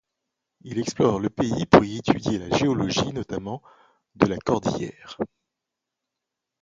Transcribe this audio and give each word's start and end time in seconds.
Il 0.61 0.79
explore 0.79 1.19
le 1.19 1.29
pays 1.29 1.67
pour 1.67 1.83
y 1.83 1.97
étudier 1.99 2.39
la 2.39 2.57
géologie, 2.57 3.13
notamment 3.13 3.61
de 4.15 4.25
la 4.25 4.37
cordillère. 4.39 5.15